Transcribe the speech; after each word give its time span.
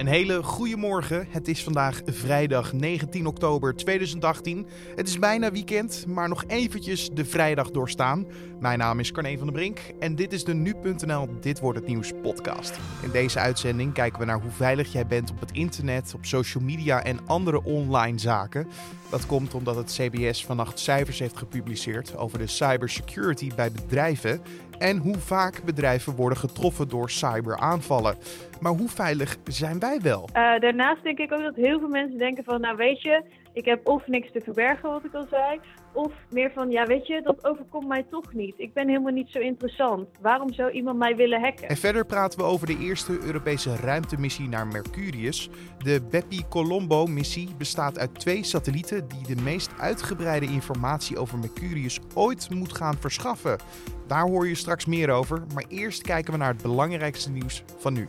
Een 0.00 0.06
hele 0.06 0.42
goede 0.42 0.76
morgen. 0.76 1.26
Het 1.30 1.48
is 1.48 1.62
vandaag 1.62 2.00
vrijdag 2.04 2.72
19 2.72 3.26
oktober 3.26 3.74
2018. 3.76 4.66
Het 4.96 5.08
is 5.08 5.18
bijna 5.18 5.50
weekend, 5.50 6.06
maar 6.06 6.28
nog 6.28 6.44
eventjes 6.46 7.10
de 7.12 7.24
vrijdag 7.24 7.70
doorstaan. 7.70 8.26
Mijn 8.60 8.78
naam 8.78 9.00
is 9.00 9.12
Carne 9.12 9.38
van 9.38 9.46
der 9.46 9.56
Brink 9.56 9.78
en 9.98 10.14
dit 10.14 10.32
is 10.32 10.44
de 10.44 10.54
Nu.nl 10.54 11.28
Dit 11.40 11.60
Wordt 11.60 11.78
Het 11.78 11.88
Nieuws 11.88 12.12
podcast. 12.22 12.78
In 13.02 13.10
deze 13.10 13.38
uitzending 13.38 13.92
kijken 13.92 14.18
we 14.18 14.24
naar 14.24 14.40
hoe 14.40 14.50
veilig 14.50 14.92
jij 14.92 15.06
bent 15.06 15.30
op 15.30 15.40
het 15.40 15.52
internet, 15.52 16.14
op 16.14 16.24
social 16.24 16.64
media 16.64 17.04
en 17.04 17.26
andere 17.26 17.64
online 17.64 18.18
zaken. 18.18 18.68
Dat 19.10 19.26
komt 19.26 19.54
omdat 19.54 19.76
het 19.76 19.92
CBS 19.92 20.44
vannacht 20.44 20.78
cijfers 20.78 21.18
heeft 21.18 21.36
gepubliceerd 21.36 22.16
over 22.16 22.38
de 22.38 22.46
cybersecurity 22.46 23.50
bij 23.54 23.72
bedrijven 23.72 24.40
en 24.80 24.96
hoe 24.96 25.18
vaak 25.18 25.62
bedrijven 25.64 26.14
worden 26.14 26.38
getroffen 26.38 26.88
door 26.88 27.10
cyberaanvallen. 27.10 28.16
Maar 28.60 28.72
hoe 28.72 28.88
veilig 28.88 29.36
zijn 29.44 29.78
wij 29.78 30.00
wel? 30.02 30.28
Uh, 30.28 30.58
daarnaast 30.58 31.02
denk 31.02 31.18
ik 31.18 31.32
ook 31.32 31.42
dat 31.42 31.54
heel 31.54 31.78
veel 31.78 31.88
mensen 31.88 32.18
denken 32.18 32.44
van, 32.44 32.60
nou 32.60 32.76
weet 32.76 33.02
je, 33.02 33.22
ik 33.52 33.64
heb 33.64 33.88
of 33.88 34.06
niks 34.06 34.32
te 34.32 34.40
verbergen, 34.40 34.90
wat 34.90 35.04
ik 35.04 35.14
al 35.14 35.26
zei, 35.30 35.60
of 35.92 36.12
meer 36.30 36.50
van, 36.54 36.70
ja 36.70 36.86
weet 36.86 37.06
je, 37.06 37.22
dat 37.22 37.44
overkomt 37.44 37.88
mij 37.88 38.04
toch 38.10 38.32
niet. 38.32 38.54
Ik 38.56 38.72
ben 38.72 38.88
helemaal 38.88 39.12
niet 39.12 39.28
zo 39.28 39.38
interessant. 39.38 40.08
Waarom 40.20 40.52
zou 40.52 40.70
iemand 40.70 40.98
mij 40.98 41.16
willen 41.16 41.40
hacken? 41.40 41.68
En 41.68 41.76
verder 41.76 42.06
praten 42.06 42.38
we 42.38 42.44
over 42.44 42.66
de 42.66 42.78
eerste 42.78 43.18
Europese 43.22 43.76
ruimtemissie 43.76 44.48
naar 44.48 44.66
Mercurius. 44.66 45.50
De 45.78 46.02
Bepi 46.10 46.44
Colombo 46.48 47.06
missie 47.06 47.48
bestaat 47.58 47.98
uit 47.98 48.20
twee 48.20 48.44
satellieten 48.44 49.08
die 49.08 49.36
de 49.36 49.42
meest 49.42 49.70
uitgebreide 49.78 50.46
informatie 50.46 51.18
over 51.18 51.38
Mercurius 51.38 51.98
ooit 52.14 52.50
moet 52.50 52.76
gaan 52.76 52.96
verschaffen. 52.98 53.58
Daar 54.06 54.26
hoor 54.26 54.48
je 54.48 54.54
straks 54.54 54.86
meer 54.86 55.10
over, 55.10 55.42
maar 55.54 55.64
eerst 55.68 56.02
kijken 56.02 56.32
we 56.32 56.38
naar 56.38 56.52
het 56.52 56.62
belangrijkste 56.62 57.30
nieuws 57.30 57.62
van 57.78 57.92
nu. 57.92 58.06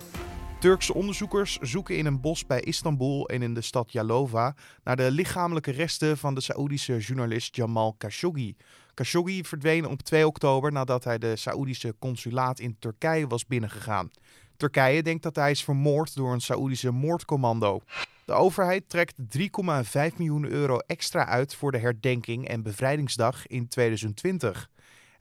Turkse 0.62 0.94
onderzoekers 0.94 1.58
zoeken 1.58 1.98
in 1.98 2.06
een 2.06 2.22
bos 2.22 2.46
bij 2.46 2.60
Istanbul 2.60 3.28
en 3.28 3.42
in 3.42 3.54
de 3.54 3.62
stad 3.62 3.92
Yalova 3.92 4.56
naar 4.84 4.96
de 4.96 5.12
lichamelijke 5.12 5.72
resten 5.72 6.18
van 6.18 6.36
de 6.36 6.42
Saoedische 6.42 6.98
journalist 6.98 7.56
Jamal 7.56 7.94
Khashoggi. 7.98 8.56
Khashoggi 8.94 9.44
verdween 9.44 9.88
op 9.88 10.02
2 10.02 10.28
oktober 10.28 10.72
nadat 10.72 11.04
hij 11.04 11.18
de 11.18 11.36
Saoedische 11.36 11.96
consulaat 12.00 12.60
in 12.60 12.76
Turkije 12.80 13.28
was 13.28 13.46
binnengegaan. 13.46 14.12
Turkije 14.58 15.04
denkt 15.04 15.24
dat 15.24 15.36
hij 15.36 15.52
is 15.52 15.64
vermoord 15.64 16.16
door 16.16 16.34
een 16.34 16.42
Saoedische 16.42 16.92
moordcommando. 16.92 17.82
De 18.26 18.34
overheid 18.34 18.90
trekt 18.90 19.16
3,5 19.38 19.48
miljoen 20.18 20.46
euro 20.46 20.78
extra 20.78 21.26
uit 21.26 21.56
voor 21.56 21.72
de 21.72 21.78
herdenking 21.78 22.48
en 22.48 22.64
bevrijdingsdag 22.64 23.48
in 23.48 23.68
2020. 23.68 24.70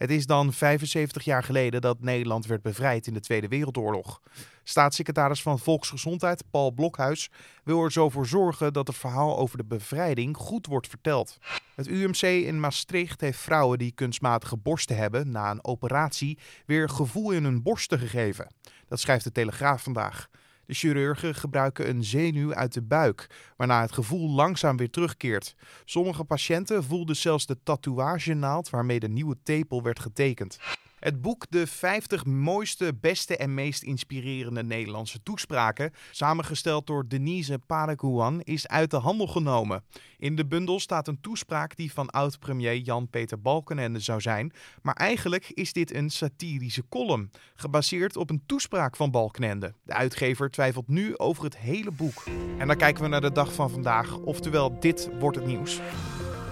Het 0.01 0.11
is 0.11 0.27
dan 0.27 0.53
75 0.53 1.25
jaar 1.25 1.43
geleden 1.43 1.81
dat 1.81 2.01
Nederland 2.01 2.47
werd 2.47 2.62
bevrijd 2.62 3.06
in 3.06 3.15
de 3.15 3.20
Tweede 3.20 3.48
Wereldoorlog. 3.48 4.20
Staatssecretaris 4.62 5.42
van 5.42 5.59
Volksgezondheid 5.59 6.45
Paul 6.51 6.70
Blokhuis 6.70 7.31
wil 7.65 7.83
er 7.84 7.92
zo 7.92 8.09
voor 8.09 8.27
zorgen 8.27 8.73
dat 8.73 8.87
het 8.87 8.97
verhaal 8.97 9.39
over 9.39 9.57
de 9.57 9.65
bevrijding 9.65 10.37
goed 10.37 10.67
wordt 10.67 10.89
verteld. 10.89 11.39
Het 11.75 11.87
UMC 11.87 12.23
in 12.23 12.61
Maastricht 12.61 13.20
heeft 13.20 13.39
vrouwen 13.39 13.79
die 13.79 13.92
kunstmatige 13.92 14.57
borsten 14.57 14.97
hebben 14.97 15.31
na 15.31 15.51
een 15.51 15.65
operatie 15.65 16.39
weer 16.67 16.89
gevoel 16.89 17.31
in 17.31 17.45
hun 17.45 17.62
borsten 17.62 17.98
gegeven. 17.98 18.55
Dat 18.89 19.01
schrijft 19.01 19.25
de 19.25 19.33
Telegraaf 19.33 19.83
vandaag. 19.83 20.29
De 20.71 20.77
chirurgen 20.77 21.35
gebruiken 21.35 21.89
een 21.89 22.05
zenuw 22.05 22.55
uit 22.55 22.73
de 22.73 22.83
buik, 22.83 23.27
waarna 23.57 23.81
het 23.81 23.93
gevoel 23.93 24.31
langzaam 24.31 24.77
weer 24.77 24.91
terugkeert. 24.91 25.55
Sommige 25.85 26.25
patiënten 26.25 26.85
voelden 26.85 27.17
zelfs 27.17 27.47
de 27.47 27.63
tatoeagenaald 27.63 28.71
waarmee 28.71 29.01
de 29.01 29.09
nieuwe 29.09 29.37
tepel 29.43 29.83
werd 29.83 30.01
getekend. 30.01 30.59
Het 31.01 31.20
boek 31.20 31.47
De 31.48 31.67
50 31.67 32.25
mooiste, 32.25 32.95
beste 33.01 33.37
en 33.37 33.55
meest 33.55 33.83
inspirerende 33.83 34.62
Nederlandse 34.62 35.23
toespraken, 35.23 35.92
samengesteld 36.11 36.87
door 36.87 37.09
Denise 37.09 37.59
Paraguan, 37.67 38.41
is 38.41 38.69
uit 38.69 38.91
de 38.91 38.97
handel 38.97 39.27
genomen. 39.27 39.84
In 40.19 40.37
de 40.37 40.47
bundel 40.47 40.81
staat 40.81 41.09
een 41.09 41.20
toespraak 41.20 41.77
die 41.77 41.92
van 41.92 42.11
oud-premier 42.11 42.77
Jan-Peter 42.77 43.41
Balkenende 43.41 44.01
zou 44.01 44.20
zijn, 44.20 44.52
maar 44.83 44.95
eigenlijk 44.95 45.51
is 45.51 45.73
dit 45.73 45.95
een 45.95 46.11
satirische 46.11 46.85
column, 46.89 47.30
gebaseerd 47.55 48.17
op 48.17 48.30
een 48.30 48.42
toespraak 48.47 48.97
van 48.97 49.11
Balkenende. 49.11 49.74
De 49.83 49.92
uitgever 49.92 50.51
twijfelt 50.51 50.89
nu 50.89 51.19
over 51.19 51.45
het 51.45 51.57
hele 51.57 51.91
boek. 51.91 52.24
En 52.58 52.67
dan 52.67 52.77
kijken 52.77 53.03
we 53.03 53.08
naar 53.08 53.20
de 53.20 53.33
dag 53.33 53.53
van 53.53 53.70
vandaag, 53.70 54.17
oftewel 54.17 54.80
dit 54.80 55.11
wordt 55.19 55.36
het 55.36 55.47
nieuws. 55.47 55.80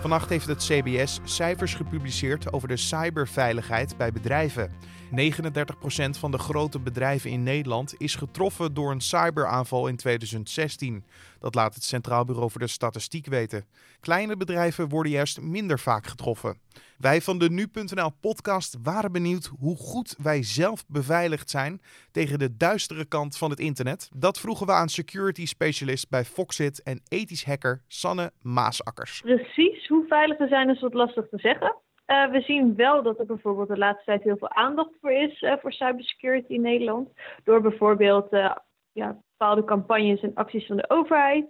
Vannacht 0.01 0.29
heeft 0.29 0.47
het 0.47 0.65
CBS 0.65 1.21
cijfers 1.25 1.75
gepubliceerd 1.75 2.53
over 2.53 2.69
de 2.69 2.77
cyberveiligheid 2.77 3.97
bij 3.97 4.13
bedrijven. 4.13 4.71
39% 5.11 6.19
van 6.19 6.31
de 6.31 6.39
grote 6.39 6.81
bedrijven 6.81 7.31
in 7.31 7.43
Nederland 7.43 7.95
is 7.99 8.15
getroffen 8.15 8.75
door 8.75 8.91
een 8.91 9.01
cyberaanval 9.01 9.89
in 9.89 9.97
2016. 9.97 11.05
Dat 11.39 11.55
laat 11.55 11.75
het 11.75 11.85
Centraal 11.85 12.25
Bureau 12.25 12.51
voor 12.51 12.61
de 12.61 12.67
Statistiek 12.67 13.27
weten. 13.27 13.65
Kleine 14.01 14.37
bedrijven 14.37 14.89
worden 14.89 15.13
juist 15.13 15.41
minder 15.41 15.79
vaak 15.79 16.07
getroffen. 16.07 16.59
Wij 16.99 17.21
van 17.21 17.39
de 17.39 17.51
Nu.nl 17.51 18.11
podcast 18.21 18.77
waren 18.83 19.13
benieuwd 19.13 19.51
hoe 19.59 19.77
goed 19.77 20.15
wij 20.23 20.43
zelf 20.43 20.85
beveiligd 20.87 21.51
zijn 21.51 21.81
tegen 22.13 22.39
de 22.39 22.57
duistere 22.57 23.05
kant 23.05 23.37
van 23.37 23.51
het 23.51 23.61
internet. 23.61 24.11
Dat 24.15 24.41
vroegen 24.41 24.67
we 24.67 24.73
aan 24.73 24.89
security 24.89 25.47
specialist 25.47 26.09
bij 26.09 26.25
Foxit 26.25 26.83
en 26.83 27.01
ethisch 27.09 27.45
hacker 27.45 27.83
Sanne 27.87 28.33
Maasakkers. 28.43 29.21
Precies 29.21 29.88
hoe 29.89 30.07
veilig 30.07 30.39
we 30.39 30.47
zijn 30.47 30.71
is 30.71 30.81
wat 30.81 30.95
lastig 30.95 31.29
te 31.29 31.39
zeggen. 31.39 31.77
Uh, 32.07 32.31
we 32.31 32.41
zien 32.41 32.77
wel 32.77 33.03
dat 33.03 33.19
er 33.19 33.27
bijvoorbeeld 33.27 33.69
de 33.69 33.79
laatste 33.79 34.05
tijd 34.05 34.23
heel 34.23 34.37
veel 34.37 34.51
aandacht 34.51 34.91
voor 35.01 35.13
is 35.13 35.43
uh, 35.43 35.53
voor 35.61 35.73
cybersecurity 35.73 36.53
in 36.53 36.61
Nederland. 36.61 37.09
Door 37.45 37.61
bijvoorbeeld 37.61 38.33
uh, 38.33 38.55
ja, 38.93 39.17
bepaalde 39.39 39.65
campagnes 39.65 40.21
en 40.21 40.35
acties 40.35 40.67
van 40.67 40.77
de 40.77 40.91
overheid. 40.91 41.47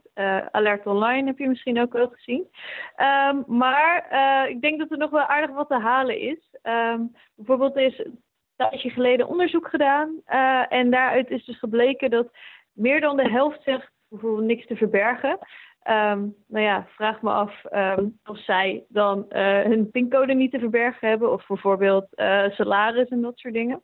Alert 0.50 0.86
Online 0.86 1.26
heb 1.26 1.38
je 1.38 1.48
misschien 1.48 1.80
ook 1.80 1.92
wel 1.92 2.08
gezien. 2.08 2.48
Um, 2.96 3.44
maar 3.46 4.06
ik 4.48 4.60
denk 4.60 4.78
dat 4.78 4.90
er 4.90 4.98
nog 4.98 5.10
wel 5.10 5.26
aardig 5.26 5.50
wat 5.50 5.68
te 5.68 5.78
halen 5.78 6.20
is. 6.20 6.38
Um, 6.62 7.12
bijvoorbeeld 7.34 7.76
is 7.76 7.98
een 7.98 8.22
tijdje 8.56 8.90
geleden 8.90 9.28
onderzoek 9.28 9.68
gedaan. 9.68 10.20
en 10.68 10.90
daaruit 10.90 11.30
is 11.30 11.44
dus 11.44 11.58
gebleken 11.58 12.10
dat 12.10 12.30
meer 12.72 13.00
dan 13.00 13.16
de 13.16 13.30
helft 13.30 13.62
zegt 13.62 13.90
bijvoorbeeld 14.08 14.46
niks 14.46 14.66
te 14.66 14.76
verbergen. 14.76 15.38
Um, 15.84 16.34
nou 16.46 16.64
ja, 16.64 16.86
vraag 16.88 17.22
me 17.22 17.30
af 17.30 17.64
um, 17.72 18.18
of 18.24 18.38
zij 18.38 18.84
dan 18.88 19.26
uh, 19.30 19.62
hun 19.62 19.90
pincode 19.90 20.34
niet 20.34 20.50
te 20.50 20.58
verbergen 20.58 21.08
hebben, 21.08 21.32
of 21.32 21.46
bijvoorbeeld 21.46 22.06
uh, 22.14 22.44
salaris 22.50 23.08
en 23.08 23.20
dat 23.20 23.38
soort 23.38 23.54
dingen. 23.54 23.82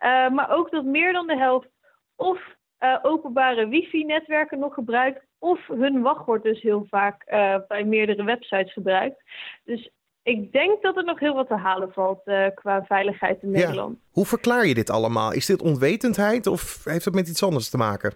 Uh, 0.00 0.30
maar 0.30 0.50
ook 0.50 0.70
dat 0.70 0.84
meer 0.84 1.12
dan 1.12 1.26
de 1.26 1.36
helft 1.36 1.68
of 2.16 2.56
openbare 3.02 3.68
wifi-netwerken 3.68 4.58
nog 4.58 4.74
gebruikt, 4.74 5.24
of 5.38 5.66
hun 5.66 6.02
wachtwoord 6.02 6.42
dus 6.42 6.62
heel 6.62 6.86
vaak 6.90 7.24
bij 7.68 7.84
meerdere 7.84 8.24
websites 8.24 8.72
gebruikt. 8.72 9.22
Dus 9.64 9.90
ik 10.22 10.52
denk 10.52 10.82
dat 10.82 10.96
er 10.96 11.04
nog 11.04 11.20
heel 11.20 11.34
wat 11.34 11.48
te 11.48 11.56
halen 11.56 11.92
valt 11.92 12.22
qua 12.54 12.84
veiligheid 12.84 13.42
in 13.42 13.50
Nederland. 13.50 13.98
Hoe 14.10 14.26
verklaar 14.26 14.66
je 14.66 14.74
dit 14.74 14.90
allemaal? 14.90 15.32
Is 15.32 15.46
dit 15.46 15.62
onwetendheid 15.62 16.46
of 16.46 16.84
heeft 16.84 17.04
het 17.04 17.14
met 17.14 17.28
iets 17.28 17.42
anders 17.42 17.70
te 17.70 17.76
maken? 17.76 18.12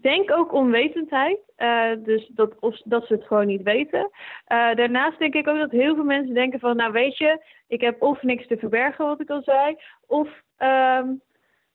Denk 0.00 0.30
ook 0.30 0.52
onwetendheid, 0.52 1.38
uh, 1.58 1.90
dus 1.98 2.30
dat, 2.34 2.54
of, 2.60 2.80
dat 2.84 3.06
ze 3.06 3.12
het 3.12 3.24
gewoon 3.24 3.46
niet 3.46 3.62
weten. 3.62 4.10
Uh, 4.48 4.74
daarnaast 4.74 5.18
denk 5.18 5.34
ik 5.34 5.48
ook 5.48 5.58
dat 5.58 5.70
heel 5.70 5.94
veel 5.94 6.04
mensen 6.04 6.34
denken 6.34 6.60
van, 6.60 6.76
nou 6.76 6.92
weet 6.92 7.18
je, 7.18 7.44
ik 7.66 7.80
heb 7.80 8.02
of 8.02 8.22
niks 8.22 8.46
te 8.46 8.56
verbergen, 8.56 9.06
wat 9.06 9.20
ik 9.20 9.30
al 9.30 9.42
zei, 9.42 9.76
of 10.06 10.28
um, 10.58 11.20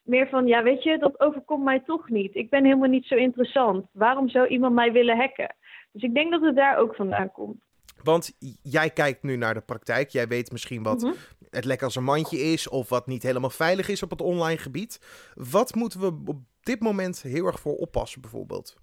meer 0.03 0.27
van, 0.27 0.47
ja 0.47 0.63
weet 0.63 0.83
je, 0.83 0.97
dat 0.97 1.19
overkomt 1.19 1.63
mij 1.63 1.79
toch 1.79 2.09
niet. 2.09 2.35
Ik 2.35 2.49
ben 2.49 2.63
helemaal 2.63 2.89
niet 2.89 3.05
zo 3.05 3.15
interessant. 3.15 3.85
Waarom 3.91 4.29
zou 4.29 4.47
iemand 4.47 4.73
mij 4.73 4.91
willen 4.91 5.17
hacken? 5.17 5.55
Dus 5.91 6.01
ik 6.01 6.13
denk 6.13 6.31
dat 6.31 6.41
het 6.41 6.55
daar 6.55 6.77
ook 6.77 6.95
vandaan 6.95 7.31
komt. 7.31 7.61
Want 8.03 8.37
jij 8.61 8.89
kijkt 8.89 9.23
nu 9.23 9.35
naar 9.35 9.53
de 9.53 9.61
praktijk. 9.61 10.09
Jij 10.09 10.27
weet 10.27 10.51
misschien 10.51 10.83
wat 10.83 11.01
mm 11.01 11.13
het 11.53 11.65
lekker 11.65 11.85
als 11.85 11.95
een 11.95 12.03
mandje 12.03 12.37
is 12.37 12.69
of 12.69 12.89
wat 12.89 13.07
niet 13.07 13.23
helemaal 13.23 13.49
veilig 13.49 13.89
is 13.89 14.03
op 14.03 14.09
het 14.09 14.21
online 14.21 14.57
gebied. 14.57 15.01
Wat 15.33 15.75
moeten 15.75 15.99
we 15.99 16.21
op 16.25 16.37
dit 16.63 16.79
moment 16.79 17.21
heel 17.21 17.45
erg 17.45 17.59
voor 17.59 17.75
oppassen 17.75 18.21
bijvoorbeeld? 18.21 18.81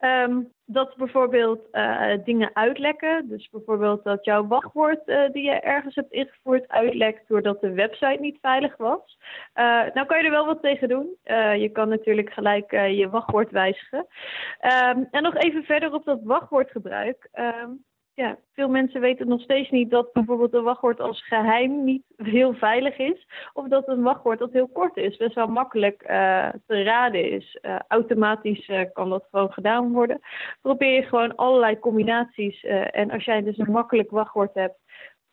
Um, 0.00 0.52
dat 0.64 0.96
bijvoorbeeld 0.96 1.60
uh, 1.72 2.12
dingen 2.24 2.50
uitlekken. 2.52 3.28
Dus 3.28 3.48
bijvoorbeeld 3.50 4.04
dat 4.04 4.24
jouw 4.24 4.46
wachtwoord 4.46 5.08
uh, 5.08 5.30
die 5.32 5.44
je 5.44 5.60
ergens 5.60 5.94
hebt 5.94 6.12
ingevoerd 6.12 6.68
uitlekt 6.68 7.28
doordat 7.28 7.60
de 7.60 7.72
website 7.72 8.18
niet 8.20 8.38
veilig 8.40 8.76
was. 8.76 9.18
Uh, 9.54 9.64
nou 9.94 10.06
kan 10.06 10.18
je 10.18 10.24
er 10.24 10.30
wel 10.30 10.46
wat 10.46 10.62
tegen 10.62 10.88
doen. 10.88 11.16
je 11.58 11.70
kan 11.72 11.88
natuurlijk 11.88 12.32
gelijk 12.32 12.70
je 12.70 13.08
wachtwoord 13.10 13.50
wijzigen. 13.50 13.98
Um, 13.98 15.08
en 15.10 15.22
nog 15.22 15.34
even 15.34 15.64
verder 15.64 15.92
op 15.92 16.04
dat 16.04 16.20
wachtwoordgebruik. 16.22 17.28
Um, 17.32 17.84
ja, 18.18 18.38
veel 18.52 18.68
mensen 18.68 19.00
weten 19.00 19.28
nog 19.28 19.40
steeds 19.40 19.70
niet 19.70 19.90
dat 19.90 20.12
bijvoorbeeld 20.12 20.54
een 20.54 20.62
wachtwoord 20.62 21.00
als 21.00 21.26
geheim 21.26 21.84
niet 21.84 22.02
heel 22.16 22.54
veilig 22.54 22.96
is. 22.96 23.26
Of 23.52 23.68
dat 23.68 23.88
een 23.88 24.02
wachtwoord 24.02 24.38
dat 24.38 24.52
heel 24.52 24.68
kort 24.68 24.96
is, 24.96 25.16
best 25.16 25.34
wel 25.34 25.46
makkelijk 25.46 26.02
uh, 26.02 26.48
te 26.66 26.82
raden 26.82 27.30
is. 27.30 27.58
Uh, 27.62 27.78
automatisch 27.88 28.68
uh, 28.68 28.80
kan 28.92 29.10
dat 29.10 29.26
gewoon 29.30 29.52
gedaan 29.52 29.92
worden. 29.92 30.20
Probeer 30.62 30.92
je 30.94 31.02
gewoon 31.02 31.36
allerlei 31.36 31.78
combinaties. 31.78 32.64
en 32.90 33.10
als 33.10 33.24
jij 33.24 33.42
dus 33.42 33.58
een 33.58 33.72
makkelijk 33.72 34.10
wachtwoord 34.10 34.54
hebt, 34.54 34.78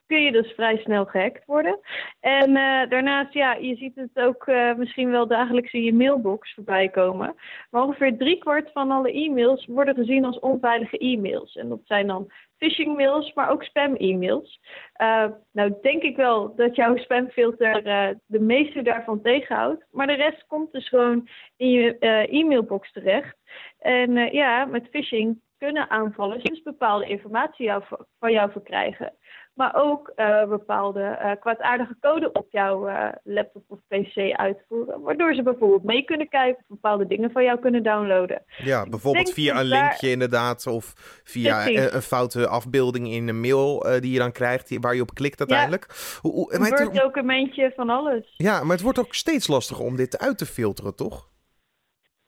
kun 0.07 0.21
je 0.21 0.31
dus 0.31 0.51
vrij 0.51 0.77
snel 0.77 1.05
gehackt 1.05 1.45
worden. 1.45 1.79
En 2.19 2.49
uh, 2.49 2.89
daarnaast, 2.89 3.33
ja, 3.33 3.53
je 3.53 3.75
ziet 3.75 3.95
het 3.95 4.19
ook 4.25 4.47
uh, 4.47 4.75
misschien 4.75 5.11
wel 5.11 5.27
dagelijks 5.27 5.73
in 5.73 5.83
je 5.83 5.93
mailbox 5.93 6.53
voorbij 6.53 6.89
komen. 6.89 7.35
Maar 7.69 7.83
ongeveer 7.83 8.17
driekwart 8.17 8.71
van 8.71 8.91
alle 8.91 9.11
e-mails 9.11 9.65
worden 9.65 9.95
gezien 9.95 10.25
als 10.25 10.39
onveilige 10.39 10.97
e-mails. 10.97 11.55
En 11.55 11.69
dat 11.69 11.81
zijn 11.83 12.07
dan 12.07 12.31
phishing 12.57 12.97
mails, 12.97 13.33
maar 13.33 13.49
ook 13.49 13.63
spam 13.63 13.95
e-mails. 13.95 14.59
Uh, 15.01 15.25
nou 15.51 15.73
denk 15.81 16.01
ik 16.03 16.15
wel 16.15 16.55
dat 16.55 16.75
jouw 16.75 16.97
spamfilter 16.97 17.83
de 18.25 18.39
meeste 18.39 18.81
daarvan 18.81 19.21
tegenhoudt. 19.21 19.85
Maar 19.91 20.07
de 20.07 20.13
rest 20.13 20.45
komt 20.47 20.71
dus 20.71 20.89
gewoon 20.89 21.27
in 21.57 21.69
je 21.69 21.97
e-mailbox 22.29 22.91
terecht. 22.91 23.37
En 23.79 24.13
ja, 24.31 24.65
met 24.65 24.87
phishing 24.91 25.41
kunnen 25.57 25.89
aanvallers 25.89 26.43
dus 26.43 26.61
bepaalde 26.61 27.05
informatie 27.05 27.65
jou, 27.65 27.83
van 28.19 28.31
jou 28.31 28.51
verkrijgen 28.51 29.13
maar 29.55 29.75
ook 29.75 30.11
uh, 30.15 30.47
bepaalde 30.47 31.19
uh, 31.21 31.31
kwaadaardige 31.39 31.95
code 31.99 32.31
op 32.31 32.47
jouw 32.49 32.89
uh, 32.89 33.07
laptop 33.23 33.63
of 33.67 33.79
pc 33.87 34.31
uitvoeren. 34.31 35.01
Waardoor 35.01 35.33
ze 35.33 35.43
bijvoorbeeld 35.43 35.83
mee 35.83 36.03
kunnen 36.03 36.29
kijken 36.29 36.57
of 36.61 36.67
bepaalde 36.67 37.07
dingen 37.07 37.31
van 37.31 37.43
jou 37.43 37.59
kunnen 37.59 37.83
downloaden. 37.83 38.43
Ja, 38.57 38.85
bijvoorbeeld 38.89 39.33
via 39.33 39.59
een 39.59 39.65
linkje 39.65 40.09
inderdaad 40.09 40.67
of 40.67 40.93
via 41.23 41.67
een, 41.67 41.95
een, 41.95 42.01
foute 42.01 42.47
afbeelding 42.47 43.07
in 43.07 43.27
een 43.27 43.39
mail 43.39 43.85
die 43.99 44.11
je 44.11 44.19
dan 44.19 44.31
krijgt, 44.31 44.77
waar 44.79 44.95
je 44.95 45.01
op 45.01 45.13
klikt 45.13 45.39
uiteindelijk. 45.39 45.85
Ja, 45.87 46.19
hoe, 46.21 46.31
hoe, 46.31 46.53
een 46.53 46.59
Word-documentje 46.59 47.71
van 47.75 47.89
alles. 47.89 48.33
Ja, 48.37 48.63
maar 48.63 48.75
het 48.75 48.81
wordt 48.81 48.99
ook 48.99 49.13
steeds 49.13 49.47
lastiger 49.47 49.85
om 49.85 49.95
dit 49.95 50.19
uit 50.19 50.37
te 50.37 50.45
filteren, 50.45 50.95
toch? 50.95 51.33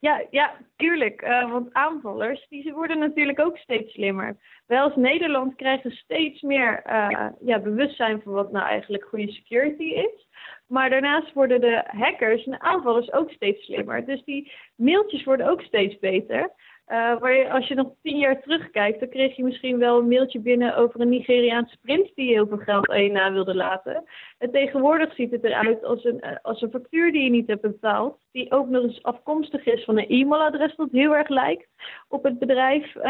Ja, 0.00 0.26
ja, 0.30 0.54
tuurlijk. 0.76 1.22
Uh, 1.22 1.50
want 1.50 1.72
aanvallers 1.72 2.46
die 2.48 2.72
worden 2.74 2.98
natuurlijk 2.98 3.40
ook 3.40 3.56
steeds 3.56 3.92
slimmer. 3.92 4.36
Wij 4.66 4.80
als 4.80 4.96
Nederland 4.96 5.54
krijgen 5.56 5.90
steeds 5.90 6.42
meer 6.42 6.82
uh, 6.86 7.26
ja, 7.40 7.58
bewustzijn 7.58 8.22
van 8.22 8.32
wat 8.32 8.52
nou 8.52 8.66
eigenlijk 8.66 9.04
goede 9.04 9.32
security 9.32 9.82
is. 9.82 10.28
Maar 10.66 10.90
daarnaast 10.90 11.32
worden 11.32 11.60
de 11.60 11.84
hackers 11.86 12.44
en 12.44 12.50
de 12.50 12.60
aanvallers 12.60 13.12
ook 13.12 13.30
steeds 13.30 13.64
slimmer. 13.64 14.04
Dus 14.04 14.24
die 14.24 14.52
mailtjes 14.76 15.24
worden 15.24 15.48
ook 15.48 15.62
steeds 15.62 15.98
beter. 15.98 16.52
Uh, 16.90 17.18
waar 17.18 17.50
als 17.50 17.68
je 17.68 17.74
nog 17.74 17.90
tien 18.02 18.18
jaar 18.18 18.42
terugkijkt, 18.42 19.00
dan 19.00 19.08
kreeg 19.08 19.36
je 19.36 19.44
misschien 19.44 19.78
wel 19.78 19.98
een 19.98 20.08
mailtje 20.08 20.40
binnen 20.40 20.76
over 20.76 21.00
een 21.00 21.08
Nigeriaanse 21.08 21.76
prins 21.82 22.14
die 22.14 22.32
heel 22.32 22.46
veel 22.46 22.56
geld 22.56 22.88
aan 22.88 23.02
je 23.02 23.10
na 23.10 23.32
wilde 23.32 23.54
laten. 23.54 24.04
En 24.38 24.50
tegenwoordig 24.50 25.14
ziet 25.14 25.30
het 25.30 25.44
eruit 25.44 25.84
als 25.84 26.04
een, 26.04 26.20
eh, 26.20 26.36
als 26.42 26.62
een 26.62 26.70
factuur 26.70 27.12
die 27.12 27.22
je 27.22 27.30
niet 27.30 27.46
hebt 27.46 27.60
betaald, 27.60 28.20
die 28.32 28.52
ook 28.52 28.68
nog 28.68 28.82
eens 28.82 29.02
afkomstig 29.02 29.66
is 29.66 29.84
van 29.84 29.98
een 29.98 30.08
e-mailadres 30.08 30.76
dat 30.76 30.88
heel 30.90 31.16
erg 31.16 31.28
lijkt 31.28 31.68
op 32.08 32.22
het 32.22 32.38
bedrijf 32.38 32.94
uh, 32.94 33.02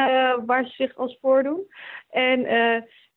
waar 0.47 0.65
ze 0.65 0.73
zich 0.73 0.97
als 0.97 1.19
voordoen. 1.21 1.67
En 2.11 2.41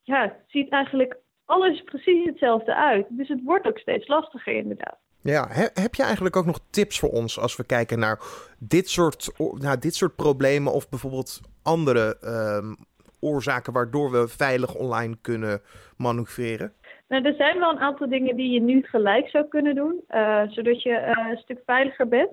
ja, 0.03 0.21
het 0.21 0.43
ziet 0.47 0.69
eigenlijk 0.69 1.17
alles 1.45 1.81
precies 1.81 2.25
hetzelfde 2.25 2.75
uit. 2.75 3.05
Dus 3.09 3.27
het 3.27 3.43
wordt 3.43 3.67
ook 3.67 3.77
steeds 3.77 4.07
lastiger 4.07 4.53
inderdaad. 4.53 4.99
Ja, 5.23 5.47
heb 5.73 5.95
je 5.95 6.03
eigenlijk 6.03 6.35
ook 6.35 6.45
nog 6.45 6.59
tips 6.69 6.99
voor 6.99 7.09
ons 7.09 7.39
als 7.39 7.55
we 7.55 7.65
kijken 7.65 7.99
naar 7.99 8.19
dit 8.59 8.89
soort, 8.89 9.31
naar 9.59 9.79
dit 9.79 9.95
soort 9.95 10.15
problemen 10.15 10.73
of 10.73 10.89
bijvoorbeeld 10.89 11.41
andere 11.63 12.17
um, 12.23 12.75
oorzaken 13.19 13.73
waardoor 13.73 14.11
we 14.11 14.27
veilig 14.27 14.75
online 14.75 15.17
kunnen 15.21 15.61
manoeuvreren? 15.97 16.73
Nou, 17.07 17.23
er 17.23 17.33
zijn 17.33 17.59
wel 17.59 17.71
een 17.71 17.79
aantal 17.79 18.09
dingen 18.09 18.35
die 18.35 18.51
je 18.51 18.61
nu 18.61 18.83
gelijk 18.83 19.29
zou 19.29 19.47
kunnen 19.47 19.75
doen, 19.75 20.01
uh, 20.09 20.41
zodat 20.47 20.81
je 20.81 20.89
uh, 20.89 21.29
een 21.29 21.37
stuk 21.37 21.61
veiliger 21.65 22.07
bent. 22.07 22.29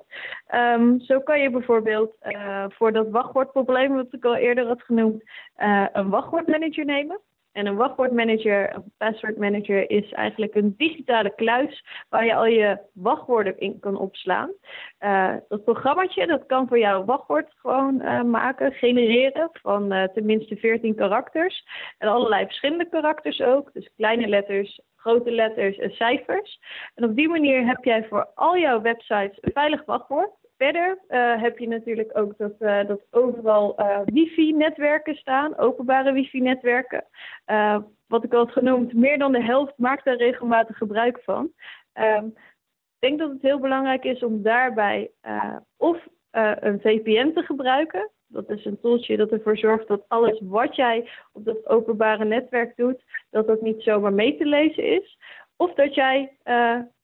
Um, 0.54 1.00
zo 1.00 1.20
kan 1.20 1.40
je 1.40 1.50
bijvoorbeeld 1.50 2.14
uh, 2.22 2.64
voor 2.68 2.92
dat 2.92 3.10
wachtwoordprobleem, 3.10 3.94
wat 3.94 4.06
ik 4.10 4.24
al 4.24 4.36
eerder 4.36 4.66
had 4.66 4.82
genoemd, 4.82 5.22
een 5.92 6.08
wachtwoordmanager 6.08 6.84
nemen. 6.84 7.20
En 7.58 7.66
een 7.66 7.76
wachtwoordmanager, 7.76 8.74
een 8.74 8.92
passwordmanager, 8.98 9.90
is 9.90 10.12
eigenlijk 10.12 10.54
een 10.54 10.74
digitale 10.76 11.34
kluis 11.34 11.84
waar 12.08 12.24
je 12.24 12.34
al 12.34 12.46
je 12.46 12.78
wachtwoorden 12.92 13.58
in 13.58 13.80
kan 13.80 13.96
opslaan. 13.96 14.50
Uh, 15.00 15.34
dat 15.48 15.64
programmaatje 15.64 16.26
dat 16.26 16.46
kan 16.46 16.68
voor 16.68 16.78
jou 16.78 17.04
wachtwoord 17.04 17.52
gewoon 17.56 18.02
uh, 18.02 18.22
maken, 18.22 18.72
genereren 18.72 19.48
van 19.52 19.92
uh, 19.92 20.04
tenminste 20.04 20.56
14 20.56 20.94
karakters. 20.94 21.64
En 21.98 22.08
allerlei 22.08 22.44
verschillende 22.44 22.88
karakters 22.88 23.40
ook, 23.40 23.72
dus 23.72 23.90
kleine 23.96 24.28
letters, 24.28 24.80
grote 24.96 25.30
letters 25.30 25.76
en 25.76 25.90
cijfers. 25.90 26.60
En 26.94 27.04
op 27.04 27.16
die 27.16 27.28
manier 27.28 27.66
heb 27.66 27.84
jij 27.84 28.06
voor 28.08 28.30
al 28.34 28.56
jouw 28.56 28.80
websites 28.80 29.38
een 29.40 29.52
veilig 29.52 29.84
wachtwoord. 29.84 30.30
Verder 30.58 30.98
uh, 31.08 31.42
heb 31.42 31.58
je 31.58 31.68
natuurlijk 31.68 32.18
ook 32.18 32.36
dat, 32.36 32.52
uh, 32.60 32.86
dat 32.86 33.00
overal 33.10 33.80
uh, 33.80 34.00
wifi-netwerken 34.04 35.14
staan, 35.14 35.56
openbare 35.56 36.12
wifi-netwerken. 36.12 37.04
wat 38.06 38.24
ik 38.24 38.32
al 38.32 38.38
had 38.38 38.52
genoemd, 38.52 38.92
meer 38.92 39.18
dan 39.18 39.32
de 39.32 39.42
helft 39.42 39.72
maakt 39.76 40.04
daar 40.04 40.16
regelmatig 40.16 40.76
gebruik 40.76 41.20
van. 41.22 41.50
Um, 41.94 42.26
ik 43.00 43.08
denk 43.08 43.18
dat 43.18 43.30
het 43.30 43.42
heel 43.42 43.58
belangrijk 43.58 44.04
is 44.04 44.22
om 44.22 44.42
daarbij 44.42 45.10
of 45.76 46.06
een 46.30 46.80
VPN 46.80 47.32
te 47.32 47.42
gebruiken. 47.42 48.10
Dat 48.26 48.50
is 48.50 48.64
een 48.64 48.80
tooltje 48.80 49.16
dat 49.16 49.30
ervoor 49.30 49.56
zorgt 49.56 49.88
dat 49.88 50.04
alles 50.08 50.40
wat 50.44 50.76
jij 50.76 51.08
op 51.32 51.44
dat 51.44 51.66
openbare 51.66 52.24
netwerk 52.24 52.76
doet, 52.76 53.04
dat 53.30 53.46
dat 53.46 53.60
niet 53.60 53.82
zomaar 53.82 54.12
mee 54.12 54.36
te 54.36 54.44
lezen 54.44 54.84
is. 54.84 55.18
Of 55.56 55.74
dat 55.74 55.94
jij 55.94 56.32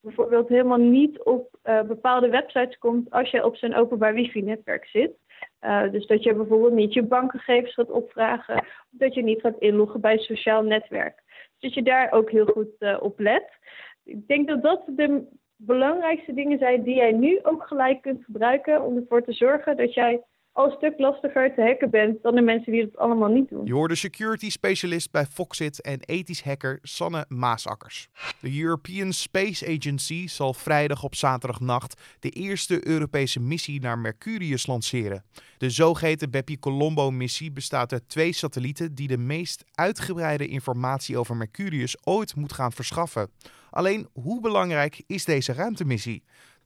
bijvoorbeeld 0.05 0.49
helemaal 0.49 0.79
niet 0.79 1.23
op 1.23 1.59
uh, 1.65 1.83
bepaalde 1.83 2.29
websites 2.29 2.79
komt 2.79 3.11
als 3.11 3.31
je 3.31 3.45
op 3.45 3.57
zo'n 3.57 3.75
openbaar 3.75 4.15
wifi-netwerk 4.15 4.87
zit. 4.87 5.13
Uh, 5.61 5.91
dus 5.91 6.07
dat 6.07 6.23
je 6.23 6.35
bijvoorbeeld 6.35 6.73
niet 6.73 6.93
je 6.93 7.03
bankgegevens 7.03 7.75
gaat 7.75 7.91
opvragen, 7.91 8.59
of 8.59 8.89
dat 8.91 9.15
je 9.15 9.23
niet 9.23 9.41
gaat 9.41 9.59
inloggen 9.59 10.01
bij 10.01 10.13
een 10.13 10.19
sociaal 10.19 10.63
netwerk. 10.63 11.23
Dus 11.27 11.61
dat 11.61 11.75
je 11.75 11.83
daar 11.83 12.13
ook 12.13 12.31
heel 12.31 12.47
goed 12.47 13.01
op 13.01 13.19
let. 13.19 13.59
Ik 14.05 14.27
denk 14.27 14.49
dat 14.49 14.63
dat 14.63 14.83
de 14.87 15.27
belangrijkste 15.57 16.35
dingen 16.35 16.59
zijn 16.59 16.83
die 16.83 16.95
jij 16.95 17.13
nu 17.13 17.39
ook 17.43 17.67
gelijk 17.67 18.03
kunt 18.03 18.25
gebruiken 18.25 18.83
om 18.83 18.97
ervoor 18.97 19.23
te 19.23 19.33
zorgen 19.33 19.77
dat 19.77 19.95
jij 19.95 20.23
al 20.55 20.65
een 20.65 20.77
stuk 20.77 20.99
lastiger 20.99 21.55
te 21.55 21.63
hacken 21.63 21.91
bent 21.91 22.23
dan 22.23 22.35
de 22.35 22.41
mensen 22.41 22.73
die 22.73 22.81
het 22.83 22.97
allemaal 22.97 23.29
niet 23.29 23.49
doen. 23.49 23.67
Je 23.67 23.73
hoorde 23.73 23.95
security 23.95 24.51
specialist 24.51 25.11
bij 25.11 25.27
Foxit 25.27 25.81
en 25.81 26.01
ethisch 26.01 26.43
hacker 26.43 26.79
Sanne 26.83 27.25
Maasakkers. 27.29 28.09
De 28.41 28.61
European 28.61 29.13
Space 29.13 29.67
Agency 29.67 30.29
zal 30.29 30.55
vrijdag 30.55 31.05
op 31.05 31.15
zaterdagnacht 31.15 32.17
de 32.21 32.31
eerste 32.31 32.89
Europese 32.89 33.41
missie 33.41 33.81
naar 33.81 33.99
Mercurius 33.99 34.67
lanceren. 34.67 35.25
De 35.59 35.71
zogeheten 35.71 36.31
Bepi 36.31 36.59
Colombo 36.59 37.11
missie 37.11 37.53
bestaat 37.53 37.93
uit 37.93 38.09
twee 38.09 38.33
satellieten 38.33 38.95
die 38.95 39.09
de 39.09 39.19
meest 39.19 39.65
uitgebreide 39.73 40.47
informatie 40.47 41.19
over 41.19 41.37
Mercurius 41.37 41.97
ooit 42.07 42.37
moet 42.37 42.53
gaan 42.53 42.73
verschaffen. 42.73 43.31
Alleen 43.71 44.09
hoe 44.13 44.41
belangrijk 44.41 45.03
is 45.07 45.25
deze 45.25 45.53
ruimtemissie? 45.53 46.23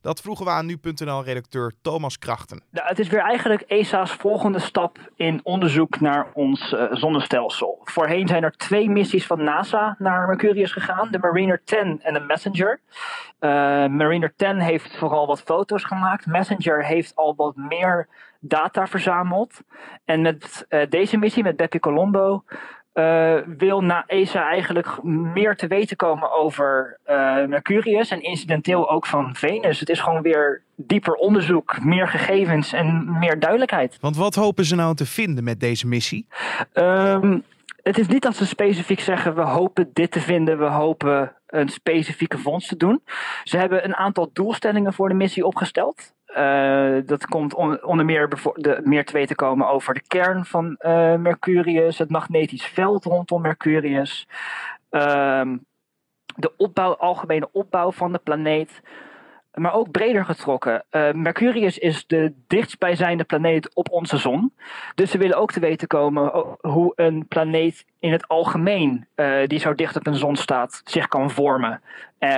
Dat 0.08 0.20
vroegen 0.20 0.44
we 0.44 0.50
aan 0.50 0.66
nu.nl-redacteur 0.66 1.72
Thomas 1.82 2.18
Krachten. 2.18 2.62
Nou, 2.70 2.88
het 2.88 2.98
is 2.98 3.08
weer 3.08 3.20
eigenlijk 3.20 3.60
ESA's 3.60 4.12
volgende 4.12 4.58
stap 4.58 4.98
in 5.16 5.40
onderzoek 5.42 6.00
naar 6.00 6.26
ons 6.34 6.72
uh, 6.72 6.82
zonnestelsel. 6.90 7.80
Voorheen 7.84 8.28
zijn 8.28 8.42
er 8.42 8.56
twee 8.56 8.90
missies 8.90 9.26
van 9.26 9.44
NASA 9.44 9.96
naar 9.98 10.26
Mercurius 10.26 10.72
gegaan: 10.72 11.08
de 11.10 11.18
Mariner 11.18 11.60
10 11.64 12.00
en 12.02 12.14
de 12.14 12.20
Messenger. 12.20 12.80
Uh, 13.40 13.50
Mariner 13.86 14.32
10 14.36 14.60
heeft 14.60 14.96
vooral 14.96 15.26
wat 15.26 15.42
foto's 15.42 15.84
gemaakt. 15.84 16.26
Messenger 16.26 16.84
heeft 16.84 17.16
al 17.16 17.34
wat 17.36 17.56
meer 17.56 18.08
data 18.40 18.86
verzameld. 18.86 19.60
En 20.04 20.22
met 20.22 20.66
uh, 20.68 20.82
deze 20.88 21.16
missie, 21.16 21.42
met 21.42 21.56
Bepi 21.56 21.78
Colombo, 21.78 22.44
uh, 22.98 23.34
wil 23.58 23.80
na 23.80 24.04
ESA 24.06 24.48
eigenlijk 24.48 25.02
meer 25.02 25.56
te 25.56 25.66
weten 25.66 25.96
komen 25.96 26.32
over 26.32 26.98
uh, 27.06 27.46
Mercurius 27.46 28.10
en 28.10 28.22
incidenteel 28.22 28.90
ook 28.90 29.06
van 29.06 29.34
Venus. 29.34 29.80
Het 29.80 29.88
is 29.88 30.00
gewoon 30.00 30.22
weer 30.22 30.62
dieper 30.76 31.14
onderzoek, 31.14 31.84
meer 31.84 32.08
gegevens 32.08 32.72
en 32.72 33.18
meer 33.18 33.38
duidelijkheid. 33.38 33.98
Want 34.00 34.16
wat 34.16 34.34
hopen 34.34 34.64
ze 34.64 34.74
nou 34.74 34.94
te 34.94 35.06
vinden 35.06 35.44
met 35.44 35.60
deze 35.60 35.86
missie? 35.86 36.26
Um, 36.74 37.44
het 37.82 37.98
is 37.98 38.06
niet 38.06 38.22
dat 38.22 38.36
ze 38.36 38.46
specifiek 38.46 39.00
zeggen: 39.00 39.34
we 39.34 39.42
hopen 39.42 39.90
dit 39.92 40.10
te 40.10 40.20
vinden, 40.20 40.58
we 40.58 40.64
hopen 40.64 41.32
een 41.46 41.68
specifieke 41.68 42.38
vondst 42.38 42.68
te 42.68 42.76
doen. 42.76 43.02
Ze 43.44 43.56
hebben 43.56 43.84
een 43.84 43.96
aantal 43.96 44.30
doelstellingen 44.32 44.92
voor 44.92 45.08
de 45.08 45.14
missie 45.14 45.46
opgesteld. 45.46 46.16
Uh, 46.38 46.96
dat 47.06 47.26
komt 47.26 47.54
on, 47.54 47.84
onder 47.84 48.04
meer, 48.04 48.28
de, 48.54 48.80
meer 48.84 49.04
te 49.04 49.12
weten 49.12 49.36
komen 49.36 49.68
over 49.68 49.94
de 49.94 50.02
kern 50.06 50.44
van 50.44 50.76
uh, 50.80 51.14
Mercurius, 51.14 51.98
het 51.98 52.10
magnetisch 52.10 52.64
veld 52.66 53.04
rondom 53.04 53.42
Mercurius, 53.42 54.28
uh, 54.90 55.42
de 56.36 56.52
opbouw, 56.56 56.96
algemene 56.96 57.48
opbouw 57.52 57.92
van 57.92 58.12
de 58.12 58.18
planeet, 58.18 58.80
maar 59.54 59.72
ook 59.72 59.90
breder 59.90 60.24
getrokken. 60.24 60.84
Uh, 60.90 61.12
Mercurius 61.12 61.78
is 61.78 62.06
de 62.06 62.34
dichtstbijzijnde 62.46 63.24
planeet 63.24 63.74
op 63.74 63.90
onze 63.90 64.16
zon. 64.16 64.54
Dus 64.94 65.10
ze 65.10 65.18
willen 65.18 65.36
ook 65.36 65.52
te 65.52 65.60
weten 65.60 65.88
komen 65.88 66.56
hoe 66.60 66.92
een 66.94 67.28
planeet 67.28 67.84
in 67.98 68.12
het 68.12 68.28
algemeen, 68.28 69.06
die 69.46 69.58
zo 69.58 69.74
dicht 69.74 69.96
op 69.96 70.06
een 70.06 70.14
zon 70.14 70.36
staat, 70.36 70.80
zich 70.84 71.08
kan 71.08 71.30
vormen, 71.30 71.82